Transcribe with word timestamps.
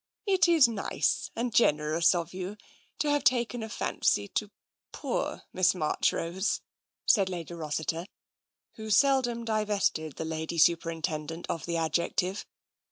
"It 0.25 0.47
is 0.47 0.67
nice 0.67 1.29
and 1.35 1.53
generous 1.53 2.15
of 2.15 2.33
you 2.33 2.57
to 2.97 3.11
have 3.11 3.23
taken 3.23 3.61
a 3.61 3.69
fancy 3.69 4.27
to 4.29 4.49
poor 4.91 5.43
Miss 5.53 5.75
Marchrose," 5.75 6.59
said 7.05 7.29
Lady 7.29 7.53
Rossiter, 7.53 8.07
who 8.77 8.89
seldom 8.89 9.45
divested 9.45 10.15
the 10.15 10.25
Lady 10.25 10.57
Superintendent 10.57 11.45
of 11.49 11.67
the 11.67 11.77
adjective. 11.77 12.47